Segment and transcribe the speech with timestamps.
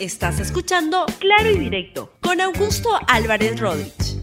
[0.00, 4.22] Estás escuchando Claro y Directo con Augusto Álvarez Rodríguez.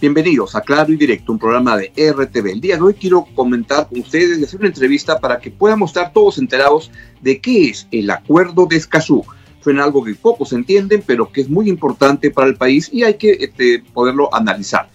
[0.00, 2.46] Bienvenidos a Claro y Directo, un programa de RTV.
[2.52, 5.82] El día de hoy quiero comentar con ustedes y hacer una entrevista para que puedan
[5.82, 9.24] estar todos enterados de qué es el Acuerdo de Escazú.
[9.64, 13.14] Suena algo que pocos entienden, pero que es muy importante para el país y hay
[13.14, 14.90] que este, poderlo analizar.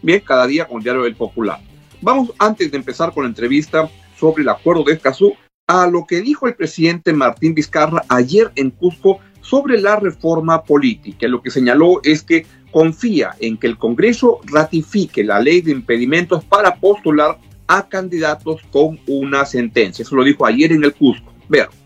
[0.00, 1.58] Bien, cada día con el diario El Popular.
[2.00, 5.34] Vamos, antes de empezar con la entrevista sobre el Acuerdo de Escazú,
[5.66, 11.26] a lo que dijo el presidente Martín Vizcarra ayer en Cusco sobre la reforma política.
[11.26, 16.44] Lo que señaló es que confía en que el Congreso ratifique la ley de impedimentos
[16.44, 20.04] para postular a candidatos con una sentencia.
[20.04, 21.32] Eso lo dijo ayer en el Cusco.
[21.48, 21.81] Vean.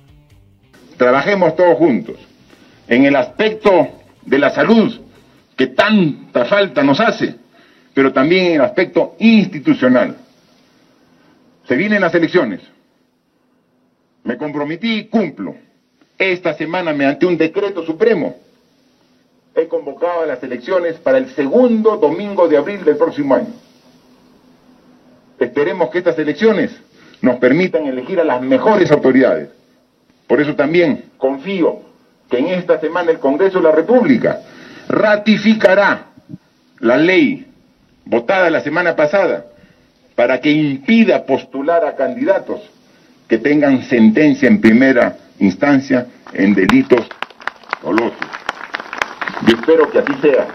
[0.96, 2.16] Trabajemos todos juntos
[2.88, 3.88] en el aspecto
[4.22, 4.92] de la salud
[5.56, 7.34] que tanta falta nos hace,
[7.94, 10.16] pero también en el aspecto institucional.
[11.66, 12.60] Se vienen las elecciones.
[14.24, 15.54] Me comprometí y cumplo.
[16.18, 18.36] Esta semana, mediante un decreto supremo,
[19.54, 23.54] he convocado a las elecciones para el segundo domingo de abril del próximo año.
[25.38, 26.70] Esperemos que estas elecciones
[27.20, 29.48] nos permitan elegir a las mejores autoridades.
[30.26, 31.80] Por eso también confío
[32.28, 34.40] que en esta semana el Congreso de la República
[34.88, 36.06] ratificará
[36.80, 37.46] la ley
[38.04, 39.46] votada la semana pasada
[40.14, 42.60] para que impida postular a candidatos
[43.28, 47.06] que tengan sentencia en primera instancia en delitos
[47.82, 48.18] dolosos.
[49.46, 50.46] Yo espero que así sea,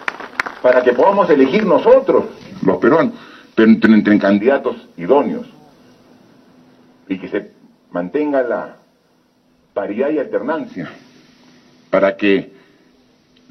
[0.62, 2.26] para que podamos elegir nosotros,
[2.64, 3.14] los peruanos,
[3.56, 5.48] pero entre, entre candidatos idóneos,
[7.08, 7.52] y que se
[7.92, 8.76] mantenga la
[9.74, 10.92] paridad y alternancia
[11.90, 12.52] para que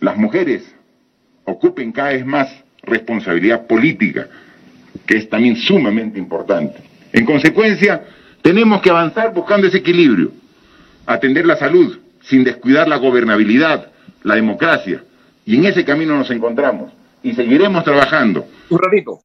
[0.01, 0.75] las mujeres
[1.45, 2.49] ocupen cada vez más
[2.83, 4.29] responsabilidad política,
[5.07, 6.83] que es también sumamente importante.
[7.13, 8.05] En consecuencia,
[8.43, 10.33] tenemos que avanzar buscando ese equilibrio,
[11.07, 13.93] atender la salud sin descuidar la gobernabilidad,
[14.23, 15.05] la democracia,
[15.45, 16.93] y en ese camino nos encontramos
[17.23, 18.47] y seguiremos trabajando.
[18.69, 19.21] Un ratito.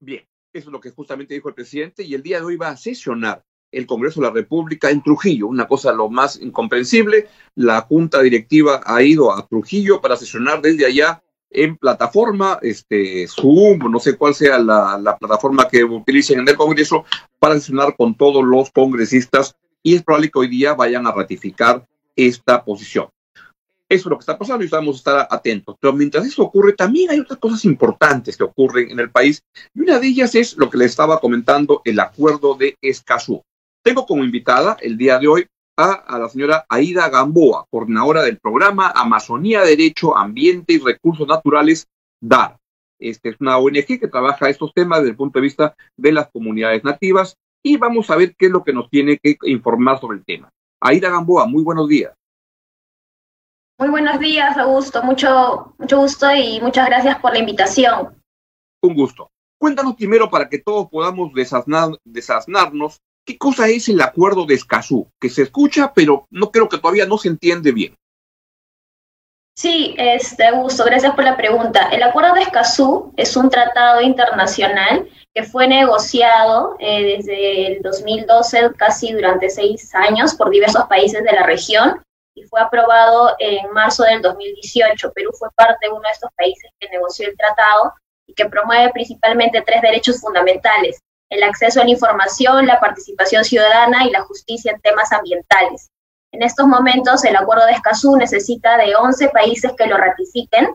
[0.00, 2.70] Bien, eso es lo que justamente dijo el presidente y el día de hoy va
[2.70, 7.28] a sesionar el Congreso de la República en Trujillo, una cosa lo más incomprensible.
[7.54, 13.90] La Junta Directiva ha ido a Trujillo para sesionar desde allá en plataforma, este, Zoom,
[13.90, 17.04] no sé cuál sea la, la plataforma que utilicen en el Congreso,
[17.38, 21.86] para sesionar con todos los congresistas y es probable que hoy día vayan a ratificar
[22.16, 23.08] esta posición.
[23.88, 25.76] Eso es lo que está pasando y vamos a estar atentos.
[25.78, 29.44] Pero mientras eso ocurre, también hay otras cosas importantes que ocurren en el país
[29.74, 33.42] y una de ellas es lo que le estaba comentando, el acuerdo de Escazú.
[33.82, 38.38] Tengo como invitada el día de hoy a, a, la señora Aida Gamboa, coordinadora del
[38.38, 41.88] programa Amazonía, Derecho, Ambiente y Recursos Naturales,
[42.20, 42.58] DAR.
[43.00, 46.30] Este es una ONG que trabaja estos temas desde el punto de vista de las
[46.30, 50.18] comunidades nativas y vamos a ver qué es lo que nos tiene que informar sobre
[50.18, 50.50] el tema.
[50.80, 52.14] Aida Gamboa, muy buenos días.
[53.78, 55.02] Muy buenos días, Augusto.
[55.02, 58.22] Mucho, mucho gusto y muchas gracias por la invitación.
[58.80, 59.30] Un gusto.
[59.58, 65.10] Cuéntanos primero para que todos podamos desasnar, desasnarnos qué cosa es el acuerdo de Escazú,
[65.20, 67.96] que se escucha, pero no creo que todavía no se entiende bien.
[69.54, 71.90] Sí, este, Augusto, gracias por la pregunta.
[71.90, 78.72] El acuerdo de Escazú es un tratado internacional que fue negociado eh, desde el 2012,
[78.76, 82.02] casi durante seis años, por diversos países de la región
[82.34, 85.12] y fue aprobado en marzo del 2018.
[85.12, 87.92] Perú fue parte de uno de estos países que negoció el tratado
[88.26, 91.00] y que promueve principalmente tres derechos fundamentales,
[91.32, 95.90] el acceso a la información, la participación ciudadana y la justicia en temas ambientales.
[96.30, 100.68] En estos momentos, el acuerdo de Escazú necesita de 11 países que lo ratifiquen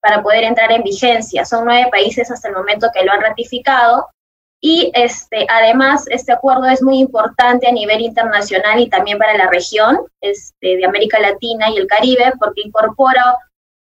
[0.00, 1.44] para poder entrar en vigencia.
[1.44, 4.08] Son nueve países hasta el momento que lo han ratificado
[4.60, 9.48] y este, además, este acuerdo es muy importante a nivel internacional y también para la
[9.48, 13.36] región este, de América Latina y el Caribe, porque incorpora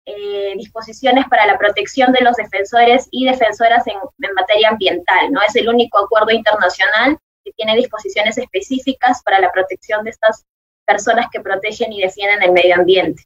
[0.04, 3.98] eh, disposiciones para la protección de los defensores y defensoras en,
[4.34, 5.30] materia ambiental.
[5.30, 5.40] ¿no?
[5.46, 10.44] Es el único acuerdo internacional que tiene disposiciones específicas para la protección de estas
[10.86, 13.22] personas que protegen y defienden el medio ambiente.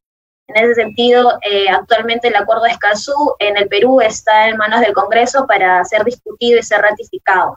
[0.49, 4.81] En ese sentido, eh, actualmente el acuerdo de Escazú en el Perú está en manos
[4.81, 7.57] del Congreso para ser discutido y ser ratificado.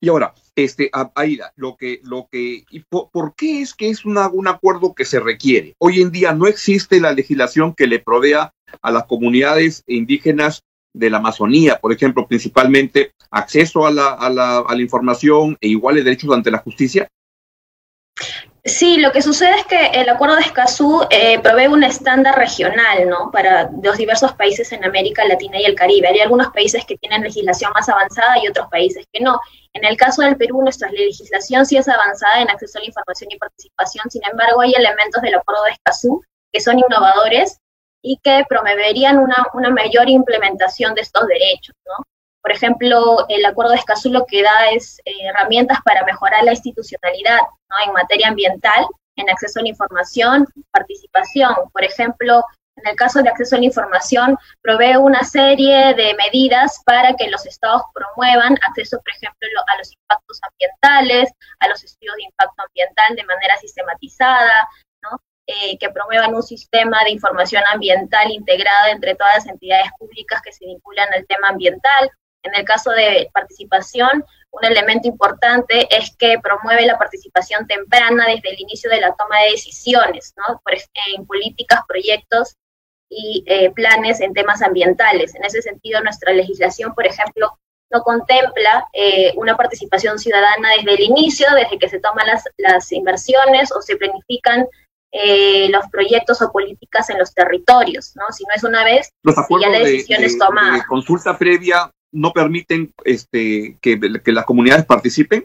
[0.00, 4.28] Y ahora, este, Aida, lo que, lo que, por, por, qué es que es una,
[4.28, 5.74] un acuerdo que se requiere?
[5.78, 8.52] Hoy en día no existe la legislación que le provea
[8.82, 10.62] a las comunidades indígenas
[10.92, 15.68] de la Amazonía, por ejemplo, principalmente acceso a la, a la, a la información e
[15.68, 17.08] iguales derechos ante la justicia.
[18.66, 23.06] Sí, lo que sucede es que el Acuerdo de Escazú eh, provee un estándar regional
[23.10, 23.30] ¿no?
[23.30, 26.08] para los diversos países en América Latina y el Caribe.
[26.08, 29.38] Hay algunos países que tienen legislación más avanzada y otros países que no.
[29.74, 33.32] En el caso del Perú, nuestra legislación sí es avanzada en acceso a la información
[33.32, 37.60] y participación, sin embargo, hay elementos del Acuerdo de Escazú que son innovadores
[38.00, 41.74] y que promoverían una, una mayor implementación de estos derechos.
[41.84, 42.06] ¿no?
[42.44, 46.52] Por ejemplo, el acuerdo de Escazú lo que da es eh, herramientas para mejorar la
[46.52, 47.38] institucionalidad
[47.86, 48.86] en materia ambiental,
[49.16, 51.54] en acceso a la información, participación.
[51.72, 52.44] Por ejemplo,
[52.76, 57.30] en el caso de acceso a la información, provee una serie de medidas para que
[57.30, 62.62] los estados promuevan acceso, por ejemplo, a los impactos ambientales, a los estudios de impacto
[62.62, 64.68] ambiental de manera sistematizada,
[65.46, 70.52] eh, que promuevan un sistema de información ambiental integrada entre todas las entidades públicas que
[70.52, 72.10] se vinculan al tema ambiental,
[72.44, 78.50] en el caso de participación, un elemento importante es que promueve la participación temprana desde
[78.50, 80.60] el inicio de la toma de decisiones, ¿no?
[81.14, 82.56] en políticas, proyectos
[83.08, 85.34] y eh, planes en temas ambientales.
[85.34, 87.58] En ese sentido, nuestra legislación, por ejemplo,
[87.90, 92.90] no contempla eh, una participación ciudadana desde el inicio, desde que se toman las, las
[92.92, 94.66] inversiones o se planifican
[95.12, 98.24] eh, los proyectos o políticas en los territorios, ¿no?
[98.32, 100.78] Si no es una vez, los ya la decisión es tomada.
[100.78, 105.44] De consulta previa no permiten este, que, que las comunidades participen?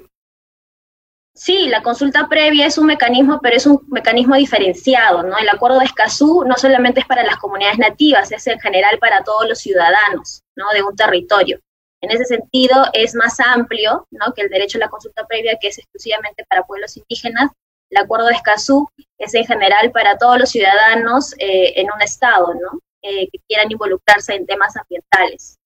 [1.39, 5.37] Sí, la consulta previa es un mecanismo, pero es un mecanismo diferenciado, ¿no?
[5.37, 9.23] El acuerdo de Escazú no solamente es para las comunidades nativas, es en general para
[9.23, 10.65] todos los ciudadanos, ¿no?
[10.73, 11.59] De un territorio.
[12.01, 14.33] En ese sentido, es más amplio, ¿no?
[14.33, 17.51] Que el derecho a la consulta previa, que es exclusivamente para pueblos indígenas.
[17.89, 22.53] El acuerdo de Escazú es en general para todos los ciudadanos eh, en un estado,
[22.53, 22.79] ¿no?
[23.01, 25.57] Eh, que quieran involucrarse en temas ambientales.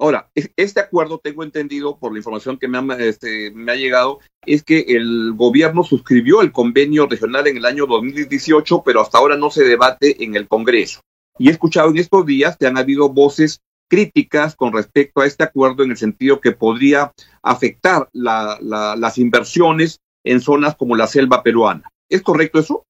[0.00, 4.20] Ahora, este acuerdo, tengo entendido por la información que me ha, este, me ha llegado,
[4.46, 9.36] es que el gobierno suscribió el convenio regional en el año 2018, pero hasta ahora
[9.36, 11.02] no se debate en el Congreso.
[11.38, 13.60] Y he escuchado en estos días que han habido voces
[13.90, 17.12] críticas con respecto a este acuerdo en el sentido que podría
[17.42, 21.92] afectar las inversiones en zonas como la selva peruana.
[22.08, 22.86] ¿Es correcto eso?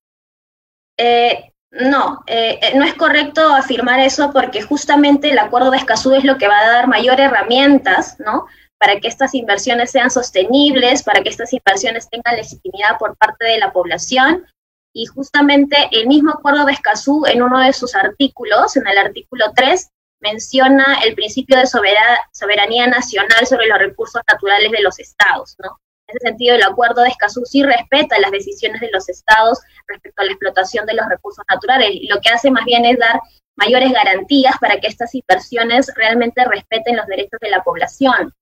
[0.97, 6.14] Eh, no, eh, eh, no es correcto afirmar eso porque justamente el acuerdo de Escazú
[6.14, 8.46] es lo que va a dar mayor herramientas, ¿no?
[8.78, 13.58] Para que estas inversiones sean sostenibles, para que estas inversiones tengan legitimidad por parte de
[13.58, 14.46] la población.
[14.93, 19.52] Y justamente el mismo acuerdo de Escazú, en uno de sus artículos, en el artículo
[19.55, 19.90] 3,
[20.20, 25.78] menciona el principio de soberanía nacional sobre los recursos naturales de los estados, ¿no?
[26.11, 30.25] Ese sentido, el acuerdo de Escazú sí respeta las decisiones de los estados respecto a
[30.25, 31.91] la explotación de los recursos naturales.
[31.93, 33.21] Y lo que hace más bien es dar
[33.57, 38.33] mayores garantías para que estas inversiones realmente respeten los derechos de la población,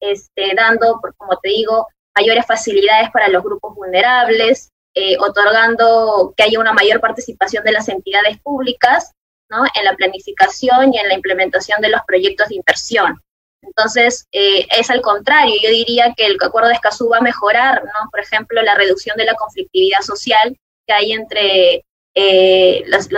[0.00, 1.86] este, dando, como te digo,
[2.16, 7.88] mayores facilidades para los grupos vulnerables, eh, otorgando que haya una mayor participación de las
[7.88, 9.12] entidades públicas
[9.50, 9.64] ¿no?
[9.74, 13.20] en la planificación y en la implementación de los proyectos de inversión.
[13.66, 17.82] Entonces, eh, es al contrario, yo diría que el acuerdo de Escazú va a mejorar,
[17.84, 18.10] ¿no?
[18.10, 20.56] Por ejemplo, la reducción de la conflictividad social
[20.86, 21.84] que hay entre
[22.14, 23.08] eh, las,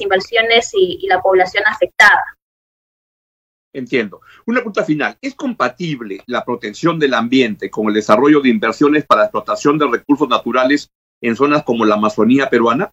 [0.00, 2.24] inversiones y, la población afectada.
[3.72, 4.20] Entiendo.
[4.44, 5.16] Una pregunta final.
[5.22, 9.86] ¿Es compatible la protección del ambiente con el desarrollo de inversiones para la explotación de
[9.86, 10.90] recursos naturales
[11.22, 12.90] en zonas como la Amazonía peruana?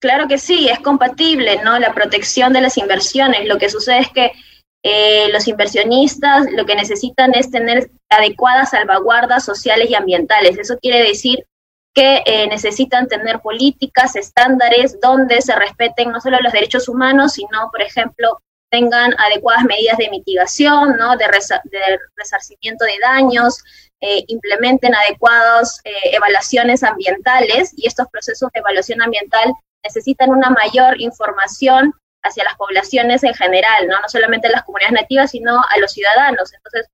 [0.00, 1.78] Claro que sí, es compatible, ¿no?
[1.78, 3.48] La protección de las inversiones.
[3.48, 4.32] Lo que sucede es que
[4.86, 10.58] eh, los inversionistas lo que necesitan es tener adecuadas salvaguardas sociales y ambientales.
[10.58, 11.46] Eso quiere decir
[11.94, 17.70] que eh, necesitan tener políticas, estándares donde se respeten no solo los derechos humanos, sino,
[17.70, 21.16] por ejemplo, tengan adecuadas medidas de mitigación, ¿no?
[21.16, 21.28] de,
[22.16, 23.62] resarcimiento de daños,
[24.02, 25.80] eh, implementen adecuadas
[26.12, 33.22] evaluaciones ambientales y estos procesos de evaluación ambiental necesitan una mayor información hacia las poblaciones
[33.22, 34.00] en general, ¿no?
[34.00, 36.52] no solamente a las comunidades nativas, sino a los ciudadanos.
[36.52, 36.88] Entonces,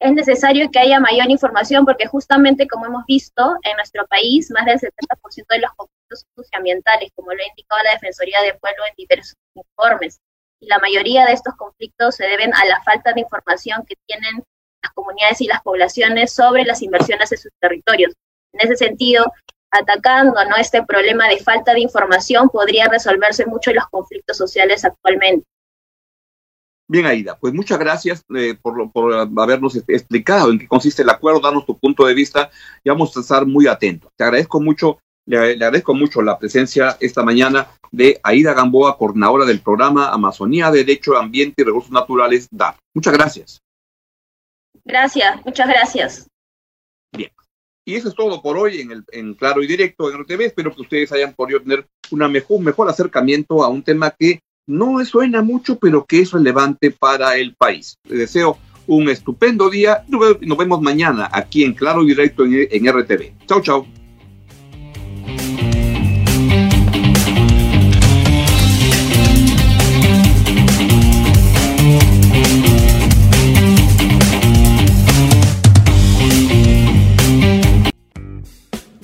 [0.00, 4.64] es necesario que haya mayor información porque justamente, como hemos visto, en nuestro país, más
[4.64, 8.94] del 70% de los conflictos socioambientales, como lo ha indicado la Defensoría del Pueblo en
[8.96, 10.20] diversos informes,
[10.60, 14.44] y la mayoría de estos conflictos se deben a la falta de información que tienen
[14.82, 18.14] las comunidades y las poblaciones sobre las inversiones en sus territorios.
[18.52, 19.32] En ese sentido,
[19.70, 20.56] atacando ¿no?
[20.56, 25.46] este problema de falta de información, podría resolverse mucho los conflictos sociales actualmente.
[26.90, 31.40] Bien, Aida, pues muchas gracias eh, por, por, habernos explicado en qué consiste el acuerdo,
[31.40, 32.50] darnos tu punto de vista
[32.82, 34.10] y vamos a estar muy atentos.
[34.16, 39.60] Te agradezco mucho, le, agradezco mucho la presencia esta mañana de Aida Gamboa, coordinadora del
[39.60, 42.78] programa Amazonía, Derecho, Ambiente y Recursos Naturales, DAP.
[42.94, 43.60] Muchas gracias.
[44.82, 46.26] Gracias, muchas gracias.
[47.12, 47.30] Bien.
[47.88, 50.42] Y eso es todo por hoy en, el, en Claro y Directo en RTV.
[50.42, 55.02] Espero que ustedes hayan podido tener un mejor, mejor acercamiento a un tema que no
[55.06, 57.96] suena mucho, pero que es relevante para el país.
[58.04, 60.04] Les deseo un estupendo día.
[60.06, 63.46] Nos vemos mañana aquí en Claro y Directo en, en RTV.
[63.46, 63.86] Chau, chau.